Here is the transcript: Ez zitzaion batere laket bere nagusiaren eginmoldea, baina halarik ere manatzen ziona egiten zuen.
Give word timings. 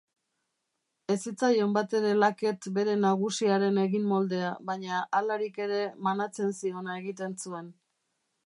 Ez 1.15 1.17
zitzaion 1.31 1.75
batere 1.75 2.13
laket 2.21 2.65
bere 2.79 2.95
nagusiaren 3.03 3.77
eginmoldea, 3.83 4.49
baina 4.71 5.05
halarik 5.19 5.63
ere 5.67 5.81
manatzen 6.09 6.61
ziona 6.63 7.01
egiten 7.05 7.39
zuen. 7.45 7.71